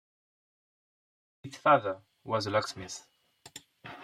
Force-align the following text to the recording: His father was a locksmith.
His 1.43 1.57
father 1.57 1.97
was 2.23 2.47
a 2.47 2.49
locksmith. 2.49 3.07